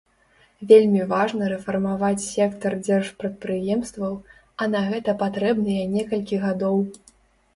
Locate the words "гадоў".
6.47-6.77